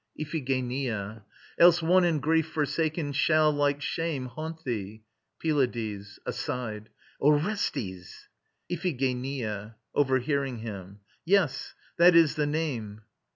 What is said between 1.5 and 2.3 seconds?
"Else one in